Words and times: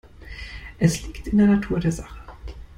Es 0.79 1.03
liegt 1.05 1.27
in 1.27 1.37
der 1.37 1.45
Natur 1.45 1.79
der 1.79 1.91
Sache. 1.91 2.17